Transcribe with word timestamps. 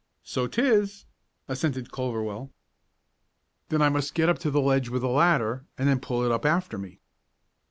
"So 0.23 0.47
'tis," 0.47 1.05
assented 1.47 1.91
Culverwell. 1.91 2.51
"Then 3.69 3.83
I 3.83 3.89
must 3.89 4.15
get 4.15 4.29
up 4.29 4.39
to 4.39 4.49
the 4.49 4.59
ledge 4.59 4.89
with 4.89 5.03
a 5.03 5.07
ladder, 5.09 5.67
and 5.77 5.87
then 5.87 5.99
pull 5.99 6.23
it 6.23 6.31
up 6.31 6.43
after 6.43 6.79
me." 6.79 7.01